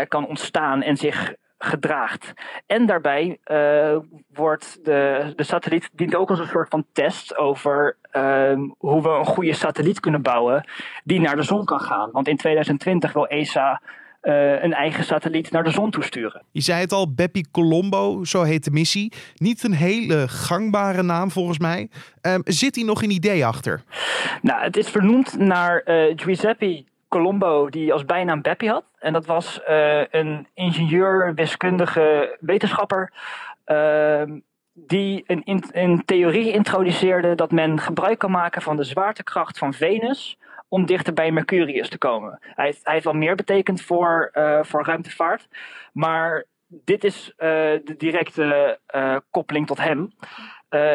kan 0.09 0.27
ontstaan 0.27 0.83
en 0.83 0.97
zich 0.97 1.35
gedraagt. 1.63 2.33
En 2.67 2.87
daarbij 2.87 3.39
uh, 3.47 3.97
wordt 4.35 4.79
de, 4.85 5.33
de 5.37 5.43
satelliet 5.43 5.91
dient 5.93 6.15
ook 6.15 6.31
als 6.31 6.39
een 6.39 6.47
soort 6.47 6.69
van 6.69 6.85
test 6.93 7.37
over 7.37 7.97
uh, 8.13 8.53
hoe 8.79 9.03
we 9.03 9.09
een 9.09 9.25
goede 9.25 9.53
satelliet 9.53 10.01
kunnen 10.01 10.23
bouwen 10.23 10.69
die 11.05 11.21
naar 11.21 11.37
de 11.37 11.43
zon 11.43 11.65
kan 11.65 11.81
gaan. 11.81 12.11
Want 12.13 12.29
in 12.29 12.37
2020 12.37 13.13
wil 13.13 13.27
ESA 13.27 13.81
uh, 14.23 14.63
een 14.63 14.73
eigen 14.73 15.05
satelliet 15.05 15.51
naar 15.51 15.65
de 15.65 15.71
zon 15.71 15.91
toesturen. 15.91 16.43
Je 16.51 16.61
zei 16.61 16.81
het 16.81 16.93
al, 16.93 17.15
Bepi 17.15 17.45
Colombo, 17.51 18.25
zo 18.25 18.43
heet 18.43 18.65
de 18.65 18.71
missie. 18.71 19.13
Niet 19.35 19.63
een 19.63 19.73
hele 19.73 20.29
gangbare 20.29 21.03
naam 21.03 21.31
volgens 21.31 21.59
mij. 21.59 21.89
Um, 22.23 22.43
zit 22.45 22.77
hier 22.77 22.85
nog 22.85 23.03
een 23.03 23.11
idee 23.11 23.47
achter? 23.47 23.83
Nou, 24.43 24.63
het 24.63 24.77
is 24.77 24.89
vernoemd 24.89 25.39
naar 25.39 25.83
uh, 25.85 26.13
Giuseppe 26.17 26.85
Colombo, 27.11 27.69
die 27.69 27.93
als 27.93 28.05
bijnaam 28.05 28.43
Bepi 28.43 28.69
had. 28.69 28.85
En 28.99 29.13
dat 29.13 29.27
was 29.27 29.61
uh, 29.69 30.05
een 30.11 30.47
ingenieur, 30.55 31.35
wiskundige 31.35 32.37
wetenschapper. 32.41 33.13
Ehm, 33.65 34.39
die 34.73 35.25
een, 35.27 35.65
een 35.73 36.05
theorie 36.05 36.53
introduceerde 36.53 37.35
dat 37.35 37.51
men 37.51 37.79
gebruik 37.79 38.19
kan 38.19 38.31
maken 38.31 38.63
van 38.63 38.77
de 38.77 38.85
zwaartekracht 38.85 39.59
van 39.59 39.75
Venus 39.75 40.39
om 40.69 40.87
dichter 40.87 41.15
bij 41.15 41.31
Mercurius 41.31 41.89
te 41.89 41.99
komen. 41.99 42.39
Hij 42.41 42.75
hij 42.83 42.93
heeft 42.93 43.05
wel 43.05 43.15
meer 43.15 43.35
betekend 43.35 43.83
voor, 43.83 44.31
uh, 44.35 44.63
voor 44.63 44.85
ruimtevaart, 44.85 45.49
maar 45.93 46.45
dit 46.71 47.05
is 47.05 47.29
uh, 47.29 47.47
de 47.85 47.95
directe 47.97 48.79
uh, 48.95 49.17
koppeling 49.31 49.67
tot 49.67 49.79
hem. 49.79 50.13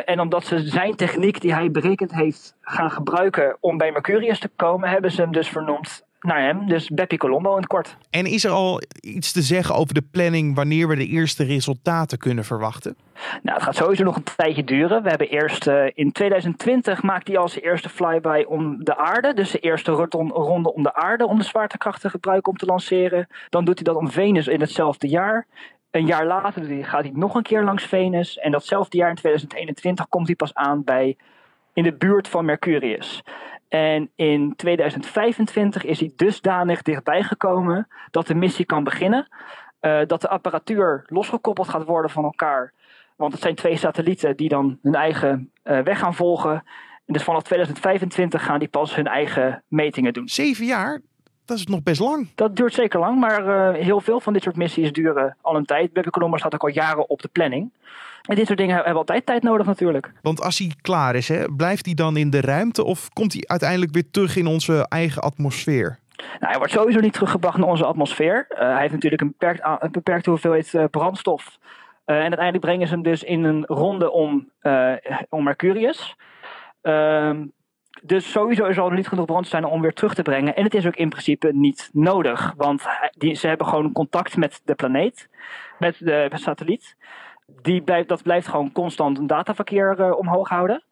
en 0.06 0.20
omdat 0.20 0.46
ze 0.46 0.60
zijn 0.60 0.96
techniek 0.96 1.42
die 1.42 1.54
hij 1.54 1.72
berekend 1.72 2.12
heeft 2.12 2.58
gaan 2.62 2.92
gebruiken 2.92 3.58
om 3.60 3.78
bij 3.78 3.92
Mercurius 3.92 4.40
te 4.40 4.50
komen, 4.56 4.90
hebben 4.90 5.12
ze 5.12 5.22
hem 5.22 5.32
dus 5.32 5.50
vernoemd 5.50 6.06
naar 6.26 6.42
hem. 6.42 6.68
Dus 6.68 6.90
Beppie 6.90 7.18
Colombo 7.18 7.52
in 7.52 7.58
het 7.58 7.68
kort. 7.68 7.98
En 8.10 8.26
is 8.26 8.44
er 8.44 8.52
al 8.52 8.82
iets 9.00 9.32
te 9.32 9.42
zeggen 9.42 9.76
over 9.76 9.94
de 9.94 10.04
planning 10.12 10.56
wanneer 10.56 10.88
we 10.88 10.96
de 10.96 11.08
eerste 11.08 11.44
resultaten 11.44 12.18
kunnen 12.18 12.44
verwachten? 12.44 12.96
Nou, 13.42 13.56
het 13.56 13.64
gaat 13.64 13.76
sowieso 13.76 14.04
nog 14.04 14.16
een 14.16 14.24
tijdje 14.36 14.64
duren. 14.64 15.04
We 15.04 15.10
hebben 15.10 15.30
eerst 15.30 15.68
uh, 15.68 15.86
in 15.94 16.12
2020 16.12 17.04
maakt 17.04 17.28
hij 17.28 17.38
al 17.38 17.50
zijn 17.50 17.64
eerste 17.64 17.90
flyby 17.90 18.44
om 18.48 18.84
de 18.84 18.98
aarde. 18.98 19.34
Dus 19.34 19.52
de 19.52 19.60
eerste 19.60 19.92
ronde 19.92 20.74
om 20.74 20.84
de 20.84 20.94
aarde 20.94 21.28
om 21.28 21.38
de 21.38 21.44
zwaartekracht 21.44 22.02
te 22.02 22.10
gebruiken 22.10 22.52
om 22.52 22.58
te 22.58 22.66
lanceren. 22.66 23.28
Dan 23.50 23.66
doet 23.66 23.76
hij 23.76 23.84
dat 23.84 23.96
om 23.96 24.12
Venus 24.12 24.48
in 24.48 24.62
hetzelfde 24.62 25.08
jaar. 25.08 25.48
Een 25.92 26.06
jaar 26.06 26.26
later 26.26 26.84
gaat 26.84 27.04
hij 27.04 27.12
nog 27.14 27.36
een 27.36 27.44
keer 27.44 27.64
langs 27.64 27.84
Venus. 27.84 28.38
En 28.38 28.52
datzelfde 28.52 28.98
jaar 28.98 29.10
in 29.10 29.16
2021 29.16 30.08
komt 30.10 30.28
hij 30.28 30.36
pas 30.36 30.54
aan 30.54 30.84
bij 30.84 31.18
in 31.74 31.84
de 31.84 31.94
buurt 31.94 32.28
van 32.28 32.46
Mercurius. 32.46 33.24
En 33.68 34.12
in 34.16 34.56
2025 34.56 35.84
is 35.84 36.00
hij 36.00 36.12
dusdanig 36.16 36.82
dichtbij 36.82 37.24
gekomen 37.24 37.88
dat 38.12 38.28
de 38.28 38.36
missie 38.36 38.66
kan 38.66 38.84
beginnen. 38.84 39.28
Uh, 39.82 40.02
dat 40.06 40.22
de 40.22 40.30
apparatuur 40.30 41.04
losgekoppeld 41.08 41.70
gaat 41.70 41.86
worden 41.86 42.12
van 42.12 42.24
elkaar. 42.24 42.74
Want 43.16 43.34
het 43.34 43.42
zijn 43.42 43.56
twee 43.56 43.78
satellieten 43.78 44.38
die 44.38 44.50
dan 44.50 44.80
hun 44.82 44.96
eigen 44.96 45.52
uh, 45.64 45.80
weg 45.80 46.00
gaan 46.00 46.16
volgen. 46.16 46.54
En 47.06 47.14
dus 47.14 47.24
vanaf 47.24 47.44
2025 47.44 48.44
gaan 48.44 48.60
die 48.60 48.68
pas 48.68 48.96
hun 48.96 49.08
eigen 49.08 49.64
metingen 49.68 50.14
doen. 50.14 50.28
Zeven 50.28 50.66
jaar? 50.66 51.02
Dat 51.46 51.58
is 51.58 51.66
nog 51.66 51.84
best 51.84 52.00
lang. 52.00 52.28
Dat 52.36 52.56
duurt 52.56 52.74
zeker 52.74 53.00
lang, 53.00 53.20
maar 53.20 53.48
uh, 53.48 53.84
heel 53.84 54.02
veel 54.02 54.20
van 54.20 54.34
dit 54.34 54.44
soort 54.44 54.56
missies 54.56 54.92
duren 54.92 55.38
al 55.42 55.56
een 55.56 55.66
tijd. 55.66 55.94
Beppe 55.94 56.10
Columbus 56.10 56.40
staat 56.40 56.54
ook 56.54 56.64
al 56.64 56.70
jaren 56.70 57.10
op 57.10 57.22
de 57.22 57.28
planning. 57.28 57.72
En 58.22 58.36
dit 58.36 58.46
soort 58.46 58.58
dingen 58.58 58.76
hebben 58.76 58.96
altijd 58.96 59.26
tijd 59.26 59.44
nodig 59.44 59.66
natuurlijk. 59.66 60.12
Want 60.22 60.42
als 60.42 60.58
hij 60.58 60.72
klaar 60.82 61.16
is, 61.16 61.28
hè, 61.28 61.46
blijft 61.56 61.86
hij 61.86 61.94
dan 61.94 62.18
in 62.18 62.30
de 62.30 62.42
ruimte 62.42 62.84
of 62.84 63.10
komt 63.10 63.34
hij 63.34 63.44
uiteindelijk 63.46 63.94
weer 63.94 64.10
terug 64.12 64.36
in 64.36 64.48
onze 64.48 64.86
eigen 64.90 65.22
atmosfeer? 65.22 66.00
Nou, 66.18 66.38
hij 66.40 66.58
wordt 66.58 66.74
sowieso 66.74 67.00
niet 67.00 67.14
teruggebracht 67.14 67.58
naar 67.58 67.70
onze 67.70 67.86
atmosfeer. 67.86 68.46
Uh, 68.50 68.60
hij 68.60 68.80
heeft 68.80 68.94
natuurlijk 68.94 69.22
een, 69.22 69.28
beperkt, 69.38 69.62
een 69.80 69.92
beperkte 69.92 70.30
hoeveelheid 70.30 70.74
uh, 70.74 70.84
brandstof. 70.92 71.58
En 72.06 72.16
uiteindelijk 72.16 72.66
brengen 72.66 72.88
ze 72.88 72.94
hem 72.94 73.04
dus 73.04 73.24
in 73.24 73.44
een 73.44 73.66
ronde 73.66 74.12
om, 74.12 74.50
om 75.30 75.44
Mercurius. 75.44 76.16
Ehm, 76.82 77.38
dus 78.06 78.32
sowieso 78.32 78.72
zal 78.72 78.90
er 78.90 78.96
niet 78.96 79.08
genoeg 79.08 79.26
brand 79.26 79.48
zijn 79.48 79.66
om 79.66 79.82
weer 79.82 79.94
terug 79.94 80.14
te 80.14 80.22
brengen. 80.22 80.56
En 80.56 80.64
het 80.64 80.74
is 80.74 80.86
ook 80.86 80.96
in 80.96 81.10
principe 81.10 81.50
niet 81.54 81.90
nodig. 81.94 82.54
Want 82.58 82.84
die, 83.18 83.36
ze 83.36 83.48
hebben 83.48 83.68
gewoon 83.68 83.92
contact 83.92 84.38
met 84.38 84.62
de 84.66 84.76
planeet, 84.76 85.30
met 85.80 85.98
de 86.00 86.30
satelliet 86.34 86.96
die 87.62 87.82
blijft, 87.82 88.10
dat 88.10 88.24
blijft 88.24 88.48
gewoon 88.48 88.72
constant 88.72 89.18
een 89.18 89.28
dataverkeer 89.28 90.00
uh, 90.00 90.18
omhoog 90.18 90.50
houden. 90.50 90.84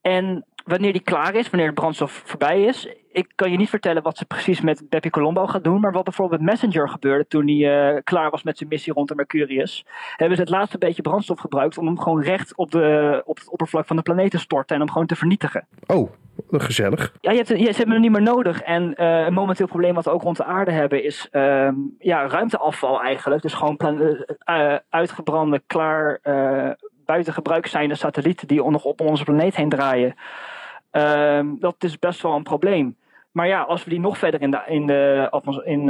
En 0.00 0.44
wanneer 0.64 0.92
die 0.92 1.02
klaar 1.02 1.34
is, 1.34 1.50
wanneer 1.50 1.68
de 1.68 1.74
brandstof 1.74 2.22
voorbij 2.24 2.62
is, 2.62 2.88
ik 3.12 3.32
kan 3.34 3.50
je 3.50 3.56
niet 3.56 3.68
vertellen 3.68 4.02
wat 4.02 4.16
ze 4.16 4.24
precies 4.24 4.60
met 4.60 4.82
Bepi 4.88 5.10
Colombo 5.10 5.46
gaat 5.46 5.64
doen, 5.64 5.80
maar 5.80 5.92
wat 5.92 6.04
bijvoorbeeld 6.04 6.40
met 6.40 6.50
Messenger 6.50 6.88
gebeurde 6.88 7.26
toen 7.26 7.46
hij 7.48 7.94
uh, 7.94 8.00
klaar 8.04 8.30
was 8.30 8.42
met 8.42 8.58
zijn 8.58 8.68
missie 8.68 8.92
rond 8.92 9.08
de 9.08 9.14
Mercurius, 9.14 9.86
hebben 10.16 10.36
ze 10.36 10.42
het 10.42 10.50
laatste 10.50 10.78
beetje 10.78 11.02
brandstof 11.02 11.40
gebruikt 11.40 11.78
om 11.78 11.86
hem 11.86 12.00
gewoon 12.00 12.22
recht 12.22 12.56
op, 12.56 12.70
de, 12.70 13.22
op 13.24 13.38
het 13.38 13.48
oppervlak 13.48 13.86
van 13.86 13.96
de 13.96 14.02
planeet 14.02 14.30
te 14.30 14.38
storten 14.38 14.74
en 14.74 14.80
hem 14.80 14.90
gewoon 14.90 15.06
te 15.06 15.16
vernietigen. 15.16 15.66
Oh, 15.86 16.10
gezellig. 16.50 17.12
Ja, 17.20 17.30
je 17.30 17.36
hebt, 17.36 17.48
je, 17.48 17.56
ze 17.56 17.76
hebben 17.76 17.92
hem 17.92 18.00
niet 18.00 18.10
meer 18.10 18.22
nodig. 18.22 18.62
En 18.62 18.94
uh, 18.96 19.24
een 19.26 19.32
momenteel 19.32 19.66
probleem 19.66 19.94
wat 19.94 20.04
we 20.04 20.10
ook 20.10 20.22
rond 20.22 20.36
de 20.36 20.44
aarde 20.44 20.70
hebben 20.70 21.04
is 21.04 21.28
uh, 21.32 21.68
ja, 21.98 22.26
ruimteafval 22.26 23.02
eigenlijk. 23.02 23.42
Dus 23.42 23.54
gewoon 23.54 23.76
uh, 24.46 24.76
uitgebrande, 24.88 25.62
klaar, 25.66 26.20
buiten 27.08 27.32
gebruik 27.32 27.66
zijnde 27.66 27.94
satellieten 27.94 28.48
die 28.48 28.70
nog 28.70 28.84
op 28.84 29.00
onze 29.00 29.24
planeet 29.24 29.56
heen 29.56 29.68
draaien. 29.68 30.14
Ehm, 30.90 31.46
dat 31.58 31.74
is 31.78 31.98
best 31.98 32.22
wel 32.22 32.34
een 32.34 32.42
probleem. 32.42 32.96
Maar 33.30 33.46
ja, 33.46 33.62
als 33.62 33.84
we 33.84 33.90
die 33.90 34.00
nog 34.00 34.18
verder 34.18 34.40
in, 34.40 34.50
de, 34.50 34.62
in, 34.66 34.86
de, 34.86 35.62
in 35.64 35.88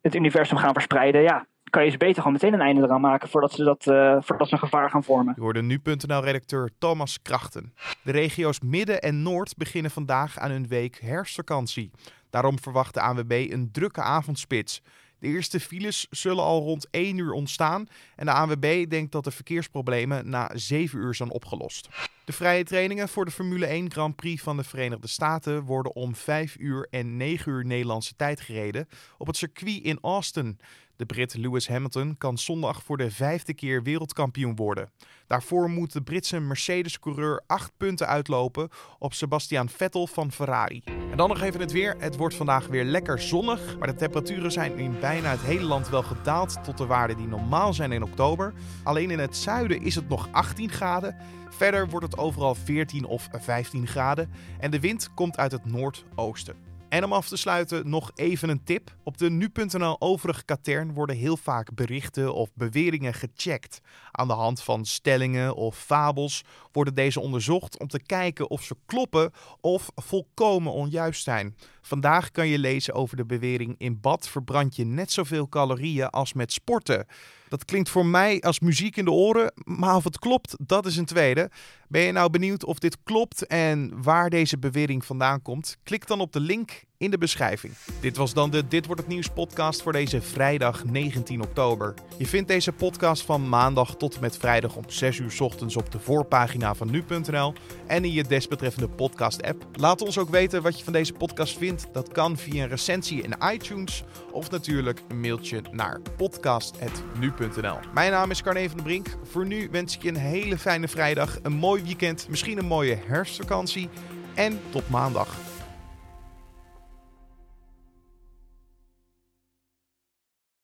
het 0.00 0.14
universum 0.14 0.56
gaan 0.56 0.72
verspreiden, 0.72 1.22
ja, 1.22 1.46
kan 1.70 1.84
je 1.84 1.90
ze 1.90 1.96
beter 1.96 2.16
gewoon 2.16 2.32
meteen 2.32 2.52
een 2.52 2.60
einde 2.60 2.82
eraan 2.82 3.00
maken 3.00 3.28
voordat 3.28 3.52
ze, 3.52 3.64
dat, 3.64 3.86
uh, 3.86 4.16
voordat 4.20 4.48
ze 4.48 4.54
een 4.54 4.60
gevaar 4.60 4.90
gaan 4.90 5.04
vormen. 5.04 5.32
Je 5.36 5.40
hoorde 5.40 5.62
nu.nl-redacteur 5.62 6.70
Thomas 6.78 7.22
Krachten. 7.22 7.74
De 8.02 8.12
regio's 8.12 8.60
Midden 8.60 9.00
en 9.00 9.22
Noord 9.22 9.56
beginnen 9.56 9.90
vandaag 9.90 10.38
aan 10.38 10.50
hun 10.50 10.68
week 10.68 11.00
herfstvakantie. 11.00 11.90
Daarom 12.30 12.58
verwacht 12.58 12.94
de 12.94 13.00
ANWB 13.00 13.46
een 13.50 13.68
drukke 13.72 14.02
avondspits. 14.02 14.82
De 15.20 15.28
eerste 15.28 15.60
files 15.60 16.06
zullen 16.10 16.44
al 16.44 16.60
rond 16.60 16.86
1 16.90 17.18
uur 17.18 17.32
ontstaan 17.32 17.88
en 18.16 18.26
de 18.26 18.32
ANWB 18.32 18.88
denkt 18.88 19.12
dat 19.12 19.24
de 19.24 19.30
verkeersproblemen 19.30 20.28
na 20.28 20.50
7 20.54 20.98
uur 20.98 21.14
zijn 21.14 21.30
opgelost. 21.30 21.88
De 22.30 22.36
vrije 22.36 22.64
trainingen 22.64 23.08
voor 23.08 23.24
de 23.24 23.30
Formule 23.30 23.66
1 23.66 23.90
Grand 23.90 24.16
Prix 24.16 24.42
van 24.42 24.56
de 24.56 24.64
Verenigde 24.64 25.08
Staten 25.08 25.62
worden 25.62 25.94
om 25.94 26.14
5 26.14 26.56
uur 26.58 26.86
en 26.90 27.16
9 27.16 27.52
uur 27.52 27.66
Nederlandse 27.66 28.16
tijd 28.16 28.40
gereden 28.40 28.88
op 29.18 29.26
het 29.26 29.36
circuit 29.36 29.82
in 29.82 29.98
Austin. 30.00 30.58
De 30.96 31.06
Brit 31.06 31.34
Lewis 31.34 31.68
Hamilton 31.68 32.14
kan 32.18 32.38
zondag 32.38 32.82
voor 32.82 32.96
de 32.96 33.10
vijfde 33.10 33.54
keer 33.54 33.82
wereldkampioen 33.82 34.56
worden. 34.56 34.90
Daarvoor 35.26 35.70
moet 35.70 35.92
de 35.92 36.02
Britse 36.02 36.40
Mercedes-coureur 36.40 37.42
acht 37.46 37.72
punten 37.76 38.06
uitlopen 38.06 38.68
op 38.98 39.14
Sebastian 39.14 39.68
Vettel 39.68 40.06
van 40.06 40.32
Ferrari. 40.32 40.82
En 40.84 41.16
dan 41.16 41.28
nog 41.28 41.40
even 41.40 41.60
het 41.60 41.72
weer. 41.72 41.94
Het 41.98 42.16
wordt 42.16 42.34
vandaag 42.34 42.66
weer 42.66 42.84
lekker 42.84 43.20
zonnig, 43.20 43.78
maar 43.78 43.88
de 43.88 43.94
temperaturen 43.94 44.52
zijn 44.52 44.78
in 44.78 45.00
bijna 45.00 45.30
het 45.30 45.40
hele 45.40 45.64
land 45.64 45.88
wel 45.88 46.02
gedaald 46.02 46.64
tot 46.64 46.78
de 46.78 46.86
waarden 46.86 47.16
die 47.16 47.26
normaal 47.26 47.74
zijn 47.74 47.92
in 47.92 48.02
oktober. 48.02 48.52
Alleen 48.82 49.10
in 49.10 49.18
het 49.18 49.36
zuiden 49.36 49.82
is 49.82 49.94
het 49.94 50.08
nog 50.08 50.28
18 50.30 50.70
graden. 50.70 51.16
Verder 51.50 51.88
wordt 51.88 52.06
het 52.06 52.16
overal 52.20 52.54
14 52.54 53.04
of 53.04 53.28
15 53.32 53.86
graden 53.86 54.30
en 54.58 54.70
de 54.70 54.80
wind 54.80 55.14
komt 55.14 55.36
uit 55.36 55.52
het 55.52 55.64
noordoosten. 55.64 56.70
En 56.90 57.04
om 57.04 57.12
af 57.12 57.28
te 57.28 57.36
sluiten 57.36 57.88
nog 57.88 58.10
even 58.14 58.48
een 58.48 58.64
tip. 58.64 58.94
Op 59.02 59.18
de 59.18 59.30
nu.nl 59.30 60.00
overige 60.00 60.44
katern 60.44 60.92
worden 60.92 61.16
heel 61.16 61.36
vaak 61.36 61.74
berichten 61.74 62.34
of 62.34 62.50
beweringen 62.54 63.14
gecheckt. 63.14 63.80
Aan 64.10 64.28
de 64.28 64.34
hand 64.34 64.62
van 64.62 64.84
stellingen 64.84 65.54
of 65.54 65.76
fabels 65.76 66.44
worden 66.72 66.94
deze 66.94 67.20
onderzocht 67.20 67.78
om 67.78 67.88
te 67.88 68.02
kijken 68.02 68.50
of 68.50 68.62
ze 68.62 68.76
kloppen 68.86 69.30
of 69.60 69.90
volkomen 69.94 70.72
onjuist 70.72 71.22
zijn. 71.22 71.56
Vandaag 71.80 72.30
kan 72.30 72.46
je 72.46 72.58
lezen 72.58 72.94
over 72.94 73.16
de 73.16 73.26
bewering 73.26 73.74
in 73.78 74.00
bad 74.00 74.28
verbrand 74.28 74.76
je 74.76 74.84
net 74.84 75.12
zoveel 75.12 75.48
calorieën 75.48 76.10
als 76.10 76.32
met 76.32 76.52
sporten. 76.52 77.06
Dat 77.50 77.64
klinkt 77.64 77.88
voor 77.88 78.06
mij 78.06 78.40
als 78.40 78.60
muziek 78.60 78.96
in 78.96 79.04
de 79.04 79.10
oren, 79.10 79.52
maar 79.64 79.96
of 79.96 80.04
het 80.04 80.18
klopt, 80.18 80.56
dat 80.58 80.86
is 80.86 80.96
een 80.96 81.04
tweede. 81.04 81.50
Ben 81.88 82.02
je 82.02 82.12
nou 82.12 82.30
benieuwd 82.30 82.64
of 82.64 82.78
dit 82.78 82.96
klopt 83.02 83.46
en 83.46 84.02
waar 84.02 84.30
deze 84.30 84.58
bewering 84.58 85.04
vandaan 85.04 85.42
komt? 85.42 85.76
Klik 85.82 86.06
dan 86.06 86.20
op 86.20 86.32
de 86.32 86.40
link 86.40 86.84
in 87.00 87.10
de 87.10 87.18
beschrijving. 87.18 87.72
Dit 88.00 88.16
was 88.16 88.34
dan 88.34 88.50
de 88.50 88.68
Dit 88.68 88.86
wordt 88.86 89.00
het 89.00 89.10
nieuws 89.10 89.28
podcast 89.28 89.82
voor 89.82 89.92
deze 89.92 90.22
vrijdag 90.22 90.84
19 90.84 91.42
oktober. 91.42 91.94
Je 92.18 92.26
vindt 92.26 92.48
deze 92.48 92.72
podcast 92.72 93.22
van 93.22 93.48
maandag 93.48 93.96
tot 93.96 94.14
en 94.14 94.20
met 94.20 94.36
vrijdag 94.36 94.76
om 94.76 94.84
6 94.86 95.18
uur 95.18 95.36
ochtends 95.38 95.76
op 95.76 95.92
de 95.92 95.98
voorpagina 95.98 96.74
van 96.74 96.90
nu.nl 96.90 97.54
en 97.86 98.04
in 98.04 98.12
je 98.12 98.24
desbetreffende 98.24 98.88
podcast 98.88 99.42
app. 99.42 99.66
Laat 99.72 100.02
ons 100.02 100.18
ook 100.18 100.28
weten 100.28 100.62
wat 100.62 100.78
je 100.78 100.84
van 100.84 100.92
deze 100.92 101.12
podcast 101.12 101.58
vindt. 101.58 101.86
Dat 101.92 102.12
kan 102.12 102.36
via 102.36 102.62
een 102.62 102.68
recensie 102.68 103.22
in 103.22 103.34
iTunes 103.52 104.04
of 104.32 104.50
natuurlijk 104.50 105.02
een 105.08 105.20
mailtje 105.20 105.62
naar 105.70 106.00
podcast.nu.nl. 106.16 107.78
Mijn 107.94 108.10
naam 108.10 108.30
is 108.30 108.42
Carne 108.42 108.68
van 108.68 108.76
der 108.76 108.86
Brink. 108.86 109.16
Voor 109.22 109.46
nu 109.46 109.68
wens 109.70 109.94
ik 109.94 110.02
je 110.02 110.08
een 110.08 110.16
hele 110.16 110.58
fijne 110.58 110.88
vrijdag, 110.88 111.38
een 111.42 111.52
mooi 111.52 111.82
weekend, 111.82 112.28
misschien 112.28 112.58
een 112.58 112.66
mooie 112.66 112.98
herfstvakantie 113.06 113.88
en 114.34 114.60
tot 114.70 114.88
maandag. 114.88 115.49